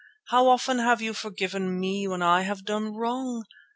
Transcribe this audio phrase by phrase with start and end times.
[0.29, 3.43] How often have you forgiven me when I have done wrong?